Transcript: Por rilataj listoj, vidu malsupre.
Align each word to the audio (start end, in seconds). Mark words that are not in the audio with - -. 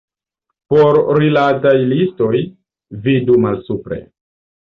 Por 0.73 0.97
rilataj 1.17 1.73
listoj, 1.91 2.41
vidu 3.09 3.37
malsupre. 3.47 4.01